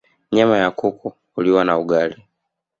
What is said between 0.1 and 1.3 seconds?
nyama ya kuku